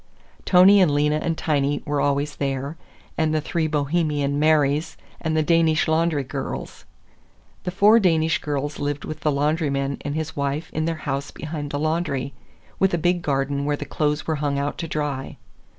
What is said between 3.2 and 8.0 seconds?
the three Bohemian Marys, and the Danish laundry girls. The four